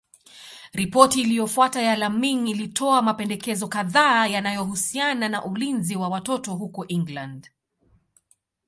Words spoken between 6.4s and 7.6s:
huko England.